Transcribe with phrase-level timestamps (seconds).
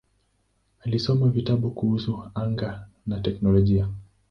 [0.83, 3.85] Alisoma vitabu kuhusu anga-nje na teknolojia.